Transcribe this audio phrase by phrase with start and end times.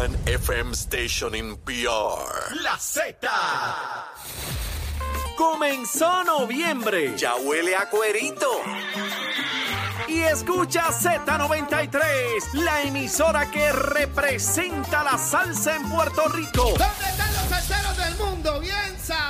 [0.00, 2.54] one FM station in PR.
[2.62, 3.18] La Z.
[5.36, 7.14] Comenzó noviembre.
[7.18, 8.50] Ya huele a cuerito.
[10.08, 16.64] Y escucha Z93, la emisora que representa la salsa en Puerto Rico.
[16.78, 18.60] ¿Dónde están los salseros del mundo?
[18.60, 19.29] Bien sabrosos.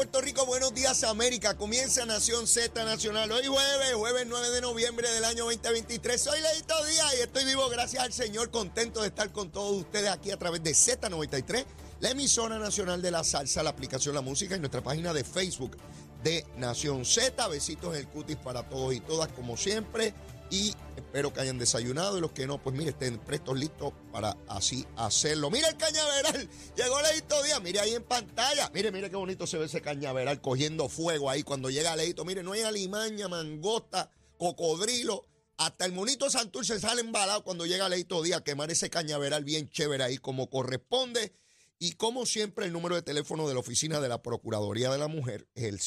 [0.00, 1.58] Puerto Rico, buenos días América.
[1.58, 3.30] Comienza Nación Z Nacional.
[3.32, 6.18] Hoy jueves, jueves 9 de noviembre del año 2023.
[6.18, 8.50] Soy Leito Díaz y estoy vivo gracias al Señor.
[8.50, 11.66] Contento de estar con todos ustedes aquí a través de Z93,
[12.00, 15.76] la emisora nacional de la salsa, la aplicación La Música y nuestra página de Facebook
[16.24, 17.46] de Nación Z.
[17.48, 20.14] Besitos en el cutis para todos y todas como siempre.
[20.50, 24.36] Y espero que hayan desayunado y los que no, pues mire, estén prestos, listos para
[24.48, 25.48] así hacerlo.
[25.48, 28.68] Mire el cañaveral, llegó Leito Díaz, mire ahí en pantalla.
[28.74, 32.24] Mire, mire qué bonito se ve ese cañaveral cogiendo fuego ahí cuando llega Leito.
[32.24, 35.26] Mire, no hay alimaña, mangosta, cocodrilo.
[35.56, 39.68] Hasta el monito Santurce sale embalado cuando llega Leito Díaz a quemar ese cañaveral bien
[39.68, 41.32] chévere ahí como corresponde.
[41.78, 45.08] Y como siempre, el número de teléfono de la oficina de la Procuraduría de la
[45.08, 45.80] Mujer es el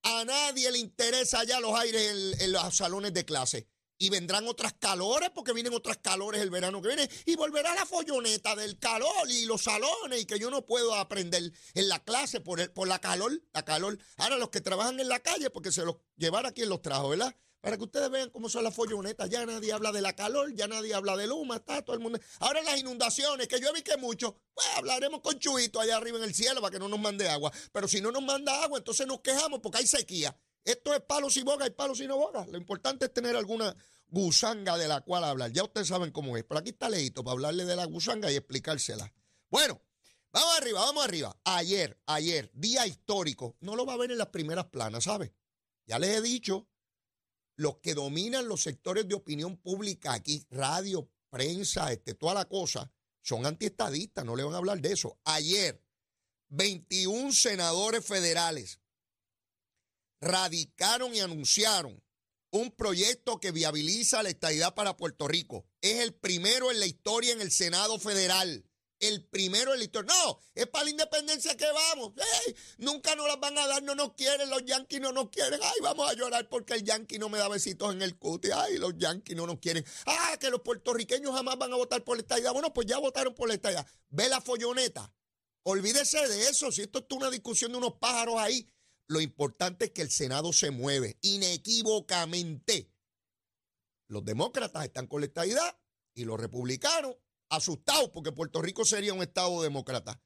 [0.02, 3.68] A nadie le interesa ya los aires en, los salones de clase.
[3.96, 7.86] Y vendrán otras calores, porque vienen otras calores el verano que viene, y volverá la
[7.86, 12.40] folloneta del calor y los salones, y que yo no puedo aprender en la clase
[12.40, 13.98] por, el, por la calor, la calor.
[14.16, 17.34] Ahora los que trabajan en la calle, porque se los llevará quien los trajo, ¿verdad?
[17.60, 19.28] Para que ustedes vean cómo son las follonetas.
[19.28, 22.20] Ya nadie habla de la calor, ya nadie habla de Luma, está todo el mundo.
[22.38, 26.24] Ahora las inundaciones, que yo vi que mucho, pues hablaremos con Chuito allá arriba en
[26.24, 27.52] el cielo para que no nos mande agua.
[27.72, 30.36] Pero si no nos manda agua, entonces nos quejamos porque hay sequía.
[30.66, 32.44] Esto es palos y boga y palos y no boga.
[32.46, 33.74] Lo importante es tener alguna
[34.08, 35.52] gusanga de la cual hablar.
[35.52, 36.44] Ya ustedes saben cómo es.
[36.44, 39.12] Pero aquí está Leito para hablarle de la gusanga y explicársela.
[39.48, 39.80] Bueno,
[40.32, 41.36] vamos arriba, vamos arriba.
[41.44, 43.56] Ayer, ayer, día histórico.
[43.60, 45.32] No lo va a ver en las primeras planas, ¿sabe?
[45.86, 46.66] Ya les he dicho,
[47.56, 52.92] los que dominan los sectores de opinión pública aquí, radio, prensa, este, toda la cosa,
[53.22, 55.18] son antiestadistas, no le van a hablar de eso.
[55.24, 55.82] Ayer,
[56.48, 58.80] 21 senadores federales
[60.20, 62.02] radicaron y anunciaron
[62.50, 65.66] un proyecto que viabiliza la estadidad para Puerto Rico.
[65.80, 68.65] Es el primero en la historia en el Senado Federal.
[68.98, 70.14] El primero en la historia.
[70.14, 72.12] No, es para la independencia que vamos.
[72.78, 75.60] Nunca nos las van a dar, no nos quieren, los yanquis no nos quieren.
[75.62, 78.48] Ay, vamos a llorar porque el yanqui no me da besitos en el cuti.
[78.54, 79.84] Ay, los yanquis no nos quieren.
[80.06, 82.52] Ah, que los puertorriqueños jamás van a votar por la estadidad.
[82.52, 83.86] Bueno, pues ya votaron por la estadidad.
[84.08, 85.12] Ve la folloneta.
[85.64, 86.72] Olvídese de eso.
[86.72, 88.70] Si esto es una discusión de unos pájaros ahí,
[89.08, 92.90] lo importante es que el Senado se mueve inequívocamente.
[94.08, 95.78] Los demócratas están con la estadidad
[96.14, 97.16] y los republicanos
[97.48, 100.20] asustados porque Puerto Rico sería un estado demócrata.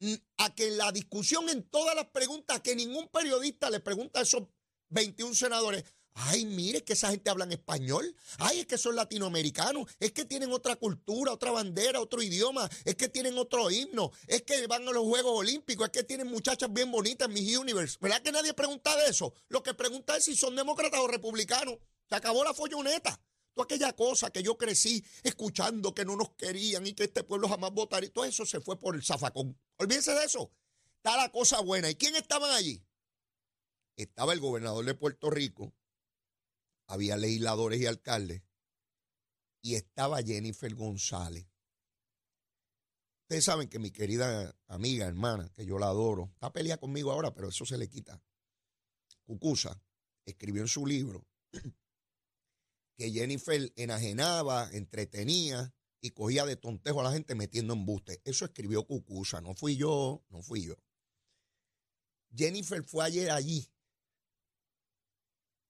[0.00, 4.22] Mm, A que la discusión en todas las preguntas que ningún periodista le pregunta a
[4.22, 4.42] esos
[4.88, 8.14] 21 senadores, Ay, mire que esa gente habla en español.
[8.38, 9.86] Ay, es que son latinoamericanos.
[9.98, 12.68] Es que tienen otra cultura, otra bandera, otro idioma.
[12.84, 14.10] Es que tienen otro himno.
[14.26, 15.86] Es que van a los Juegos Olímpicos.
[15.86, 17.96] Es que tienen muchachas bien bonitas en Miss Universe.
[18.00, 19.32] ¿Verdad que nadie pregunta de eso?
[19.48, 21.78] Lo que pregunta es si son demócratas o republicanos.
[22.08, 23.18] Se acabó la folloneta.
[23.54, 27.48] Toda aquella cosa que yo crecí escuchando que no nos querían y que este pueblo
[27.48, 28.10] jamás votaría.
[28.10, 29.58] Todo eso se fue por el zafacón.
[29.76, 30.50] Olvídense de eso.
[30.96, 31.90] Está la cosa buena.
[31.90, 32.82] ¿Y quién estaban allí?
[33.96, 35.74] Estaba el gobernador de Puerto Rico,
[36.86, 38.42] había legisladores y alcaldes,
[39.60, 41.46] y estaba Jennifer González.
[43.22, 47.34] Ustedes saben que mi querida amiga, hermana, que yo la adoro, está peleada conmigo ahora,
[47.34, 48.22] pero eso se le quita.
[49.24, 49.80] Cucusa
[50.24, 51.26] escribió en su libro
[52.96, 58.20] que Jennifer enajenaba, entretenía y cogía de tontejo a la gente metiendo embuste.
[58.24, 60.74] Eso escribió Cucusa, no fui yo, no fui yo.
[62.34, 63.70] Jennifer fue ayer allí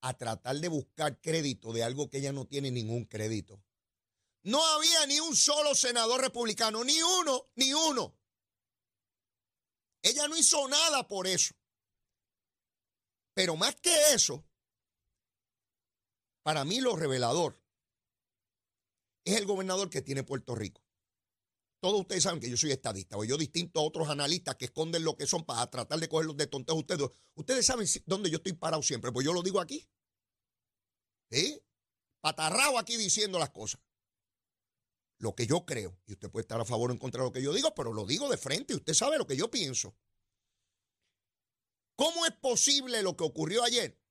[0.00, 3.62] a tratar de buscar crédito de algo que ella no tiene ningún crédito.
[4.44, 8.18] No había ni un solo senador republicano, ni uno, ni uno.
[10.02, 11.54] Ella no hizo nada por eso.
[13.34, 14.44] Pero más que eso,
[16.42, 17.60] para mí lo revelador
[19.24, 20.82] es el gobernador que tiene Puerto Rico.
[21.80, 25.02] Todos ustedes saben que yo soy estadista, o yo distinto a otros analistas que esconden
[25.04, 26.78] lo que son para tratar de cogerlos de tontejo.
[26.78, 29.88] Ustedes, ustedes saben dónde yo estoy parado siempre, pues yo lo digo aquí.
[31.30, 31.60] ¿Sí?
[32.20, 33.80] Patarrao aquí diciendo las cosas.
[35.18, 37.32] Lo que yo creo, y usted puede estar a favor o en contra de lo
[37.32, 39.96] que yo digo, pero lo digo de frente, usted sabe lo que yo pienso.
[41.96, 44.01] ¿Cómo es posible lo que ocurrió ayer?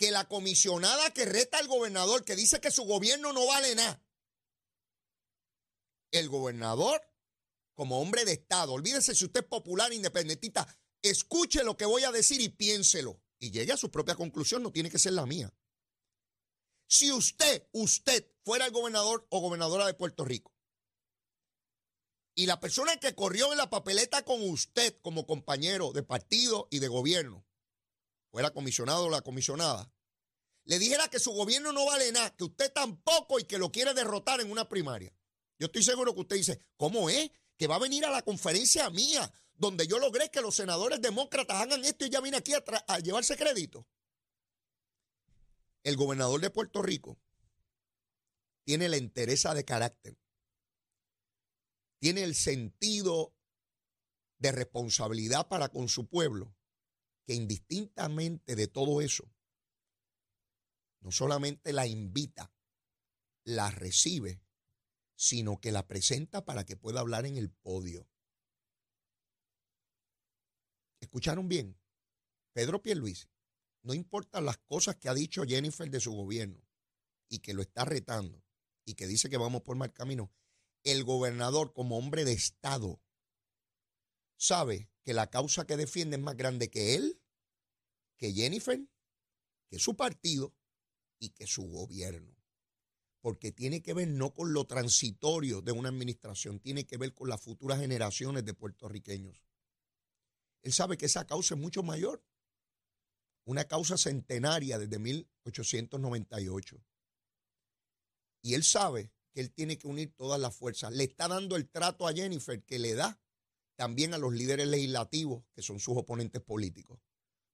[0.00, 4.02] Que la comisionada que reta al gobernador, que dice que su gobierno no vale nada,
[6.10, 7.02] el gobernador,
[7.74, 10.66] como hombre de Estado, olvídese si usted es popular, independentista,
[11.02, 13.22] escuche lo que voy a decir y piénselo.
[13.38, 15.54] Y llegue a su propia conclusión, no tiene que ser la mía.
[16.88, 20.54] Si usted, usted fuera el gobernador o gobernadora de Puerto Rico,
[22.34, 26.78] y la persona que corrió en la papeleta con usted como compañero de partido y
[26.78, 27.46] de gobierno,
[28.30, 29.92] fuera comisionado o la comisionada,
[30.64, 33.94] le dijera que su gobierno no vale nada, que usted tampoco y que lo quiere
[33.94, 35.12] derrotar en una primaria.
[35.58, 37.30] Yo estoy seguro que usted dice, ¿cómo es?
[37.56, 41.60] Que va a venir a la conferencia mía, donde yo logré que los senadores demócratas
[41.60, 43.86] hagan esto y ya vine aquí a, a llevarse crédito.
[45.82, 47.18] El gobernador de Puerto Rico
[48.64, 50.18] tiene la entereza de carácter,
[51.98, 53.34] tiene el sentido
[54.38, 56.54] de responsabilidad para con su pueblo,
[57.30, 59.32] que indistintamente de todo eso,
[60.98, 62.52] no solamente la invita,
[63.44, 64.42] la recibe
[65.14, 68.08] sino que la presenta para que pueda hablar en el podio.
[70.98, 71.78] ¿Escucharon bien?
[72.52, 73.28] Pedro Pierluisi,
[73.84, 76.66] no importa las cosas que ha dicho Jennifer de su gobierno
[77.28, 78.42] y que lo está retando
[78.84, 80.32] y que dice que vamos por mal camino,
[80.82, 83.00] el gobernador como hombre de Estado
[84.36, 87.19] sabe que la causa que defiende es más grande que él,
[88.20, 88.80] que Jennifer,
[89.68, 90.54] que su partido
[91.18, 92.40] y que su gobierno
[93.20, 97.28] porque tiene que ver no con lo transitorio de una administración, tiene que ver con
[97.28, 99.44] las futuras generaciones de puertorriqueños.
[100.62, 102.24] Él sabe que esa causa es mucho mayor,
[103.44, 106.82] una causa centenaria desde 1898.
[108.42, 110.92] Y él sabe que él tiene que unir todas las fuerzas.
[110.92, 113.20] Le está dando el trato a Jennifer que le da
[113.76, 117.00] también a los líderes legislativos, que son sus oponentes políticos.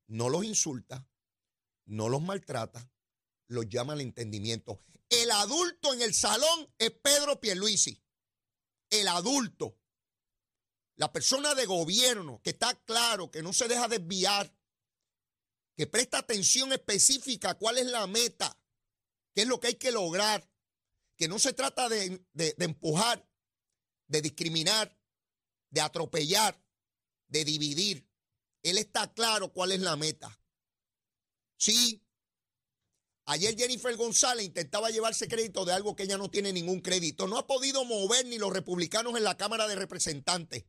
[0.08, 1.08] No los insulta,
[1.84, 2.90] no los maltrata,
[3.48, 4.82] los llama al entendimiento.
[5.08, 8.02] El adulto en el salón es Pedro Pierluisi.
[8.90, 9.78] El adulto.
[10.96, 14.56] La persona de gobierno que está claro, que no se deja desviar,
[15.76, 18.58] que presta atención específica a cuál es la meta,
[19.34, 20.48] qué es lo que hay que lograr,
[21.16, 23.28] que no se trata de, de empujar,
[24.06, 24.98] de discriminar,
[25.70, 26.62] de atropellar,
[27.28, 28.05] de dividir.
[28.70, 30.40] Él está claro cuál es la meta.
[31.56, 32.02] Sí,
[33.28, 37.26] Ayer Jennifer González intentaba llevarse crédito de algo que ella no tiene ningún crédito.
[37.26, 40.64] No ha podido mover ni los republicanos en la Cámara de Representantes.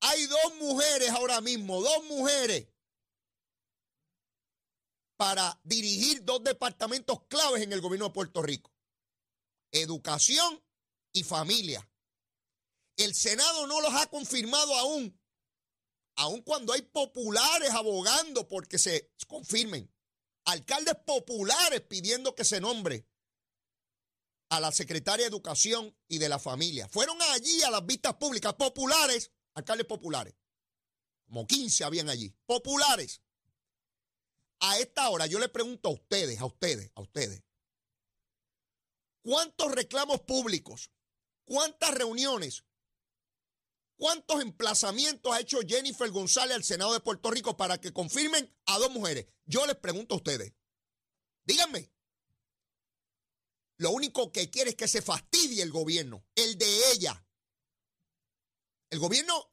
[0.00, 2.68] Hay dos mujeres ahora mismo, dos mujeres
[5.16, 8.72] para dirigir dos departamentos claves en el gobierno de Puerto Rico.
[9.72, 10.62] Educación
[11.12, 11.90] y familia.
[12.96, 15.17] El Senado no los ha confirmado aún,
[16.18, 19.90] aun cuando hay populares abogando porque se confirmen
[20.46, 23.06] alcaldes populares pidiendo que se nombre
[24.48, 26.88] a la secretaria de Educación y de la Familia.
[26.88, 30.34] Fueron allí a las vistas públicas populares, alcaldes populares.
[31.26, 33.20] Como 15 habían allí, populares.
[34.60, 37.44] a esta hora yo le pregunto a ustedes, a ustedes, a ustedes,
[39.22, 40.90] ¿cuántos reclamos públicos,
[41.44, 42.64] cuántas reuniones,
[43.98, 48.78] cuántos emplazamientos ha hecho Jennifer González al Senado de Puerto Rico para que confirmen a
[48.78, 49.26] dos mujeres?
[49.44, 50.54] Yo les pregunto a ustedes,
[51.44, 51.92] díganme.
[53.76, 57.24] Lo único que quiere es que se fastidie el gobierno, el de ella.
[58.90, 59.52] El gobierno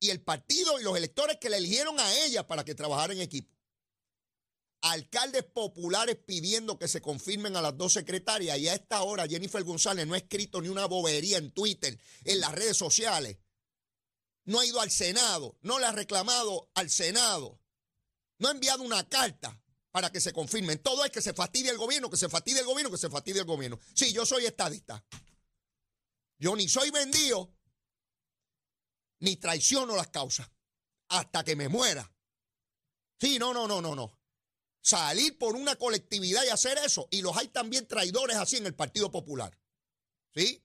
[0.00, 3.20] y el partido y los electores que le eligieron a ella para que trabajara en
[3.20, 3.54] equipo.
[4.82, 9.62] Alcaldes populares pidiendo que se confirmen a las dos secretarias y a esta hora Jennifer
[9.64, 13.38] González no ha escrito ni una bobería en Twitter, en las redes sociales.
[14.46, 17.60] No ha ido al Senado, no le ha reclamado al Senado,
[18.38, 19.60] no ha enviado una carta
[19.90, 20.82] para que se confirmen.
[20.82, 23.40] Todo es que se fastidie el gobierno, que se fastidie el gobierno, que se fastidie
[23.40, 23.78] el gobierno.
[23.94, 25.04] Sí, yo soy estadista.
[26.38, 27.54] Yo ni soy vendido,
[29.20, 30.48] ni traiciono las causas
[31.08, 32.12] hasta que me muera.
[33.18, 34.20] Sí, no, no, no, no, no.
[34.80, 37.08] Salir por una colectividad y hacer eso.
[37.10, 39.58] Y los hay también traidores así en el Partido Popular.
[40.34, 40.62] ¿Sí?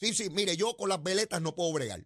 [0.00, 2.04] Sí, sí, mire, yo con las veletas no puedo bregar.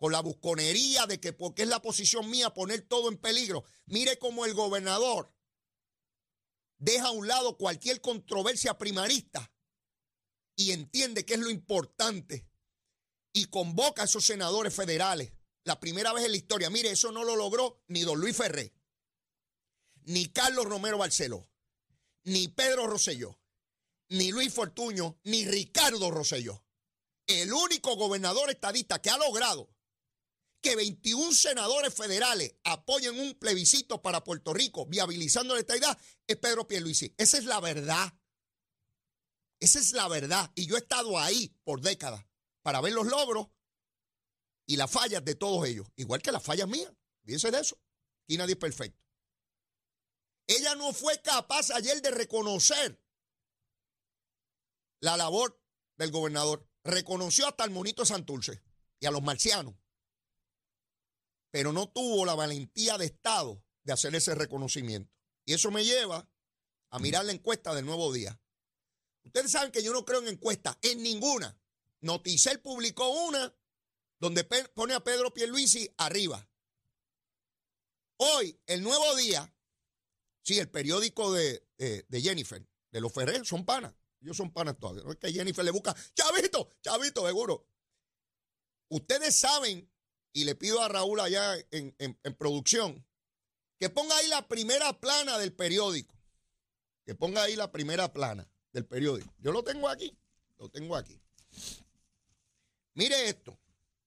[0.00, 3.64] Con la busconería de que porque es la posición mía poner todo en peligro.
[3.84, 5.30] Mire cómo el gobernador
[6.78, 9.52] deja a un lado cualquier controversia primarista
[10.56, 12.48] y entiende que es lo importante
[13.34, 15.34] y convoca a esos senadores federales.
[15.64, 16.70] La primera vez en la historia.
[16.70, 18.72] Mire, eso no lo logró ni don Luis Ferré,
[20.04, 21.46] ni Carlos Romero Barceló,
[22.24, 23.38] ni Pedro Rosselló,
[24.08, 26.64] ni Luis Fortuño, ni Ricardo Rosselló.
[27.26, 29.68] El único gobernador estadista que ha logrado
[30.60, 36.66] que 21 senadores federales apoyen un plebiscito para Puerto Rico, viabilizando la estadidad, es Pedro
[36.66, 37.14] Pierluisi.
[37.16, 38.12] Esa es la verdad.
[39.58, 40.50] Esa es la verdad.
[40.54, 42.24] Y yo he estado ahí por décadas
[42.62, 43.48] para ver los logros
[44.66, 46.92] y las fallas de todos ellos, igual que las fallas mías.
[47.24, 47.78] Fíjense de eso.
[48.24, 49.02] Aquí nadie es perfecto.
[50.46, 53.00] Ella no fue capaz ayer de reconocer
[55.00, 55.60] la labor
[55.96, 56.66] del gobernador.
[56.82, 58.62] Reconoció hasta al monito Santurce
[58.98, 59.74] y a los marcianos.
[61.50, 65.12] Pero no tuvo la valentía de Estado de hacer ese reconocimiento.
[65.44, 66.28] Y eso me lleva
[66.90, 68.40] a mirar la encuesta del nuevo día.
[69.24, 71.58] Ustedes saben que yo no creo en encuestas, en ninguna.
[72.00, 73.54] Noticel publicó una
[74.18, 76.46] donde pone a Pedro Pierluisi arriba.
[78.18, 79.54] Hoy, el nuevo día,
[80.42, 81.66] sí, el periódico de,
[82.10, 83.94] Jennifer, de los Ferrer, son panas.
[84.20, 85.04] Ellos son panas todavía.
[85.04, 87.66] No es que Jennifer le busca, chavito, chavito, seguro.
[88.88, 89.90] Ustedes saben,
[90.32, 93.04] y le pido a Raúl allá en, en producción,
[93.78, 96.14] que ponga ahí la primera plana del periódico.
[97.04, 99.34] Que ponga ahí la primera plana del periódico.
[99.38, 100.16] Yo lo tengo aquí,
[100.58, 101.20] lo tengo aquí.
[102.94, 103.58] Mire esto,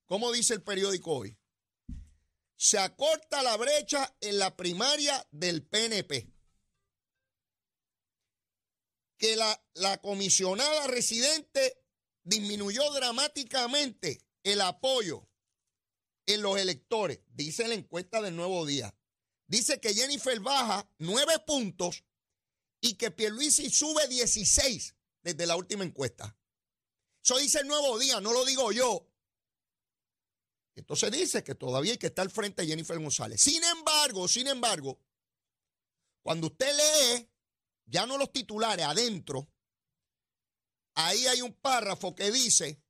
[0.05, 1.37] ¿cómo dice el periódico hoy?
[2.55, 6.29] Se acorta la brecha en la primaria del PNP.
[9.17, 11.83] Que la, la comisionada residente
[12.23, 15.27] disminuyó dramáticamente el apoyo
[16.25, 18.95] en los electores, dice la encuesta del Nuevo Día.
[19.47, 22.03] Dice que Jennifer baja nueve puntos
[22.81, 26.37] y que Pierluisi sube 16 desde la última encuesta.
[27.23, 29.09] Eso dice el nuevo día, no lo digo yo.
[30.75, 33.41] Entonces dice que todavía hay que estar frente a Jennifer González.
[33.41, 34.99] Sin embargo, sin embargo,
[36.21, 37.29] cuando usted lee,
[37.85, 39.49] ya no los titulares, adentro,
[40.95, 42.82] ahí hay un párrafo que dice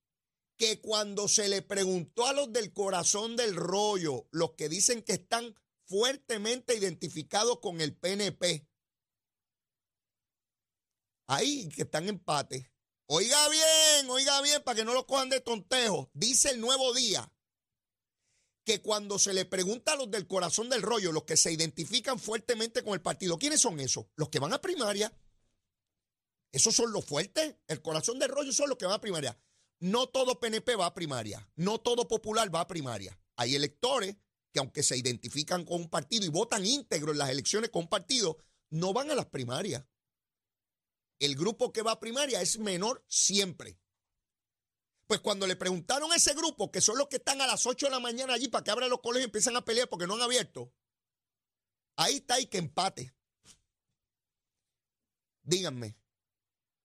[0.64, 5.12] que cuando se le preguntó a los del corazón del rollo, los que dicen que
[5.12, 5.54] están
[5.84, 8.66] fuertemente identificados con el PNP,
[11.28, 12.72] ahí que están empate,
[13.08, 16.10] Oiga bien, oiga bien, para que no lo cojan de tontejo.
[16.14, 17.30] Dice el nuevo día
[18.64, 22.18] que cuando se le pregunta a los del corazón del rollo, los que se identifican
[22.18, 24.06] fuertemente con el partido, ¿quiénes son esos?
[24.16, 25.14] Los que van a primaria.
[26.54, 27.58] Esos son los fuertes.
[27.68, 29.38] El corazón del rollo son los que van a primaria.
[29.84, 31.48] No todo PNP va a primaria.
[31.56, 33.20] No todo popular va a primaria.
[33.36, 34.16] Hay electores
[34.52, 37.90] que aunque se identifican con un partido y votan íntegro en las elecciones con un
[37.90, 38.38] partido,
[38.70, 39.84] no van a las primarias
[41.26, 43.80] el grupo que va a primaria es menor siempre.
[45.08, 47.86] Pues cuando le preguntaron a ese grupo, que son los que están a las 8
[47.86, 50.16] de la mañana allí para que abran los colegios y empiezan a pelear porque no
[50.16, 50.74] han abierto,
[51.96, 53.14] ahí está y que empate.
[55.44, 55.98] Díganme,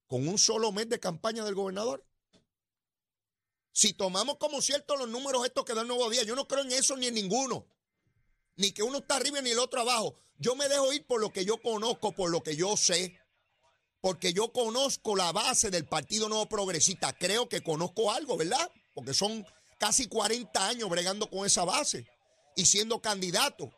[0.07, 2.08] con un solo mes de campaña del gobernador.
[3.79, 6.65] Si tomamos como cierto los números estos que da el nuevo día, yo no creo
[6.65, 7.65] en eso ni en ninguno.
[8.57, 10.17] Ni que uno está arriba ni el otro abajo.
[10.37, 13.17] Yo me dejo ir por lo que yo conozco, por lo que yo sé
[14.01, 17.13] porque yo conozco la base del Partido Nuevo Progresista.
[17.13, 18.69] Creo que conozco algo, ¿verdad?
[18.95, 19.47] Porque son
[19.79, 22.05] casi 40 años bregando con esa base
[22.57, 23.71] y siendo candidato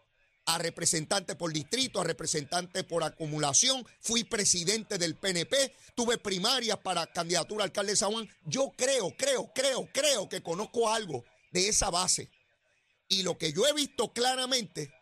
[0.54, 7.07] a representante por distrito, a representante por acumulación, fui presidente del PNP, tuve primarias para
[7.07, 8.28] candidatura a alcalde de San Juan.
[8.45, 12.30] Yo creo, creo, creo, creo que conozco algo de esa base.
[13.09, 14.92] Y lo que yo he visto claramente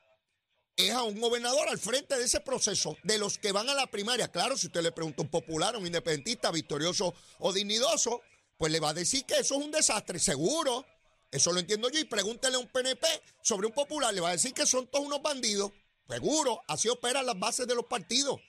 [0.77, 3.89] es a un gobernador al frente de ese proceso, de los que van a la
[3.89, 4.29] primaria.
[4.29, 8.23] Claro, si usted le pregunta a un popular, a un independentista, victorioso o dignidoso,
[8.57, 10.87] pues le va a decir que eso es un desastre, seguro.
[11.31, 12.01] Eso lo entiendo yo.
[12.01, 13.07] Y pregúntele a un PNP
[13.43, 15.73] sobre un popular, le va a decir que son todos unos bandidos.
[16.09, 18.41] Seguro, así operan las bases de los partidos.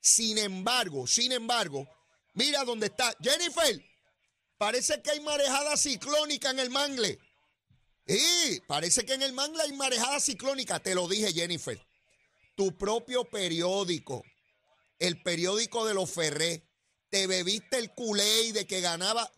[0.00, 1.88] Sin embargo, sin embargo,
[2.34, 3.12] mira dónde está.
[3.20, 3.84] Jennifer,
[4.56, 7.18] parece que hay marejada ciclónica en el mangle.
[8.08, 10.80] Sí, parece que en el Mangla hay marejada ciclónica.
[10.80, 11.78] Te lo dije, Jennifer.
[12.56, 14.24] Tu propio periódico,
[14.98, 16.66] el periódico de los Ferré,
[17.10, 19.30] te bebiste el culé de que ganaba.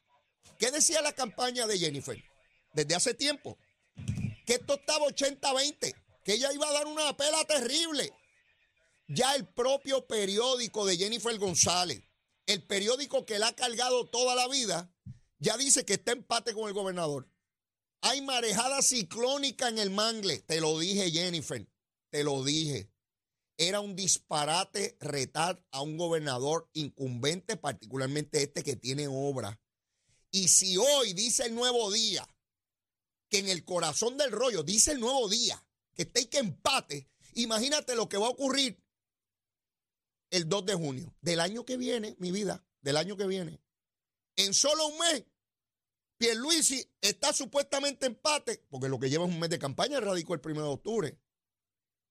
[0.56, 2.22] ¿Qué decía la campaña de Jennifer?
[2.72, 3.58] Desde hace tiempo.
[4.46, 8.12] Que esto estaba 80-20, que ella iba a dar una pela terrible.
[9.08, 12.02] Ya el propio periódico de Jennifer González,
[12.46, 14.92] el periódico que la ha cargado toda la vida,
[15.38, 17.28] ya dice que está empate con el gobernador.
[18.02, 20.40] Hay marejada ciclónica en el mangle.
[20.40, 21.66] Te lo dije, Jennifer.
[22.10, 22.90] Te lo dije.
[23.56, 29.60] Era un disparate retar a un gobernador incumbente, particularmente este que tiene obra.
[30.30, 32.26] Y si hoy dice el nuevo día,
[33.30, 37.08] que en el corazón del rollo, dice el nuevo día, que está y que empate,
[37.34, 38.82] imagínate lo que va a ocurrir
[40.30, 43.60] el 2 de junio del año que viene, mi vida, del año que viene.
[44.36, 45.24] En solo un mes
[46.20, 50.42] Pierluisi está supuestamente empate, porque lo que lleva es un mes de campaña, radicó el
[50.44, 51.18] 1 de octubre.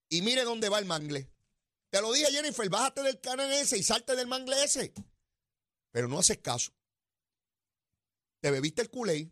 [0.08, 1.30] Y mire dónde va el mangle.
[1.90, 4.92] Te lo dije, Jennifer, bájate del canal ese y salte del mangle ese.
[5.92, 6.72] Pero no haces caso.
[8.40, 9.30] Te bebiste el culé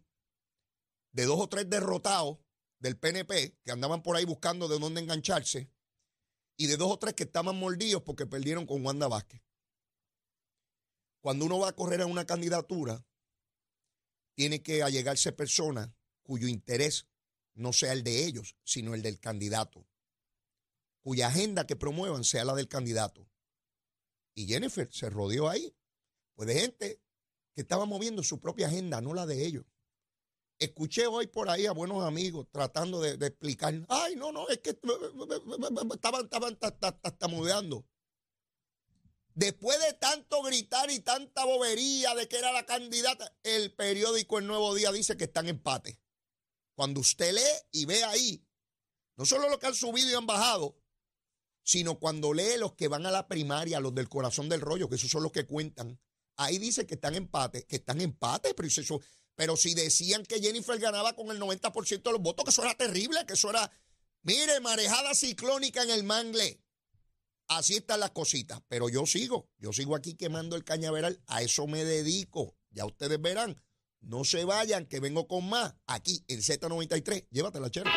[1.19, 2.39] de dos o tres derrotados
[2.79, 5.69] del PNP que andaban por ahí buscando de dónde engancharse
[6.57, 9.43] y de dos o tres que estaban mordidos porque perdieron con Wanda Vázquez.
[11.21, 13.05] Cuando uno va a correr a una candidatura,
[14.37, 15.91] tiene que allegarse personas
[16.23, 17.09] cuyo interés
[17.55, 19.89] no sea el de ellos, sino el del candidato,
[21.01, 23.29] cuya agenda que promuevan sea la del candidato.
[24.37, 25.77] Y Jennifer se rodeó ahí,
[26.37, 27.03] pues de gente
[27.57, 29.67] que estaba moviendo su propia agenda, no la de ellos.
[30.59, 34.71] Escuché hoy por ahí a buenos amigos tratando de, explicar, ay, no, no, es que
[34.71, 37.87] estaban, estaban tartamudeando.
[39.35, 44.49] Después de tanto gritar y tanta bobería de que era la candidata, el periódico El
[44.49, 46.01] Nuevo Día dice que están en empate.
[46.75, 48.45] Cuando usted lee y ve ahí,
[49.17, 50.77] no solo lo que han subido y han bajado,
[51.63, 54.97] sino cuando lee los que van a la primaria, los del corazón del rollo, que
[54.97, 56.01] esos son los que cuentan,
[56.37, 59.01] ahí dice que están empate, que están empate, pero, eso,
[59.39, 62.75] pero si decían que Jennifer ganaba con el 90% de los votos, que eso era
[62.75, 63.71] terrible, que eso era,
[64.23, 66.61] mire, marejada ciclónica en el mangle.
[67.47, 71.69] Así están las cositas, pero yo sigo, yo sigo aquí quemando el cañaveral, a eso
[71.69, 72.57] me dedico.
[72.71, 73.63] Ya ustedes verán,
[74.01, 77.29] no se vayan, que vengo con más aquí en Z93.
[77.31, 77.93] Llévatela, chero.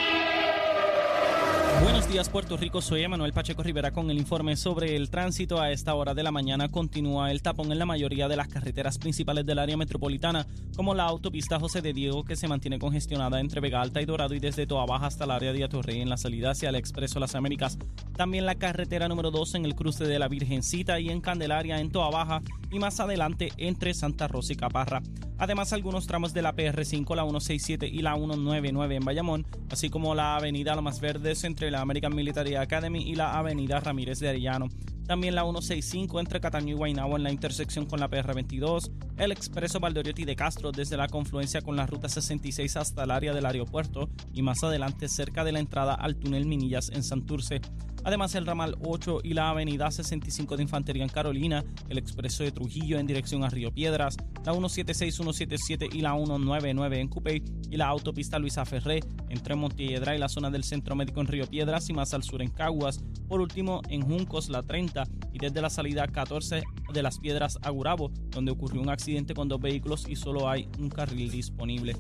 [1.84, 5.60] Buenos días Puerto Rico, soy Emanuel Pacheco Rivera con el informe sobre el tránsito.
[5.60, 9.00] A esta hora de la mañana continúa el tapón en la mayoría de las carreteras
[9.00, 13.62] principales del área metropolitana, como la autopista José de Diego que se mantiene congestionada entre
[13.62, 16.18] Vega Alta y Dorado y desde Toa Baja hasta el área de Atorrey en la
[16.18, 17.80] salida hacia el Expreso Las Américas.
[18.16, 21.92] También la carretera número 2 en el cruce de la Virgencita y en Candelaria en
[21.92, 25.02] Toa Baja y más adelante entre Santa Rosa y Caparra.
[25.42, 30.14] Además, algunos tramos de la PR5, la 167 y la 199 en Bayamón, así como
[30.14, 34.68] la avenida Lomas Verdes entre la American Military Academy y la avenida Ramírez de Arellano.
[35.08, 38.92] También la 165 entre Cataño y Guaynabo en la intersección con la PR22.
[39.18, 43.34] El expreso Valdoriotti de Castro desde la confluencia con la ruta 66 hasta el área
[43.34, 47.62] del aeropuerto y más adelante cerca de la entrada al túnel Minillas en Santurce.
[48.04, 52.52] Además, el ramal 8 y la avenida 65 de Infantería en Carolina, el expreso de
[52.52, 57.78] Trujillo en dirección a Río Piedras, la 176, 177 y la 199 en Cupey y
[57.78, 61.90] la autopista Luisa Ferré entre Montiedra y la zona del Centro Médico en Río Piedras
[61.90, 63.04] y más al sur en Caguas.
[63.28, 67.70] Por último, en Juncos, la 30 y desde la salida 14 de las Piedras a
[67.70, 71.96] Gurabo, donde ocurrió un accidente con dos vehículos y solo hay un carril disponible.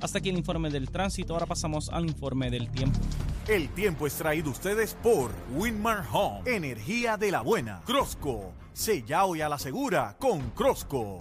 [0.00, 3.00] Hasta aquí el informe del tránsito, ahora pasamos al informe del tiempo.
[3.48, 7.80] El tiempo es traído ustedes por Winmar Home, energía de la buena.
[7.86, 11.20] Crosco, sella hoy a la segura con Crosco.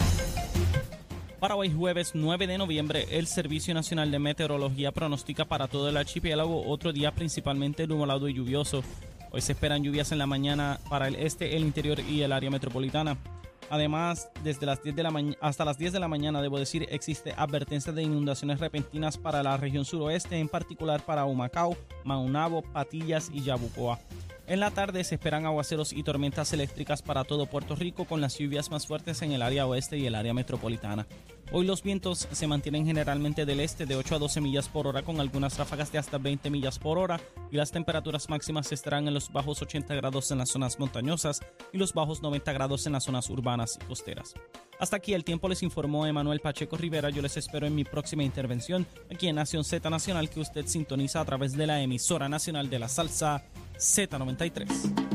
[1.40, 5.98] Para hoy jueves 9 de noviembre, el Servicio Nacional de Meteorología pronostica para todo el
[5.98, 8.84] archipiélago otro día principalmente nublado y lluvioso.
[9.30, 12.50] Hoy se esperan lluvias en la mañana para el este, el interior y el área
[12.50, 13.20] metropolitana.
[13.70, 17.34] Además, desde las 10 de la hasta las 10 de la mañana, debo decir, existe
[17.36, 23.42] advertencia de inundaciones repentinas para la región suroeste, en particular para Humacao, Maunabo, Patillas y
[23.42, 24.00] Yabucoa.
[24.48, 28.38] En la tarde se esperan aguaceros y tormentas eléctricas para todo Puerto Rico con las
[28.38, 31.08] lluvias más fuertes en el área oeste y el área metropolitana.
[31.52, 35.02] Hoy los vientos se mantienen generalmente del este de 8 a 12 millas por hora
[35.02, 37.20] con algunas ráfagas de hasta 20 millas por hora
[37.52, 41.42] y las temperaturas máximas estarán en los bajos 80 grados en las zonas montañosas
[41.74, 44.36] y los bajos 90 grados en las zonas urbanas y costeras.
[44.80, 47.10] Hasta aquí el tiempo les informó Emanuel Pacheco Rivera.
[47.10, 51.22] Yo les espero en mi próxima intervención aquí en Nación Z Nacional que usted sintoniza
[51.22, 53.44] a través de la emisora nacional de la salsa
[53.80, 55.15] Z93.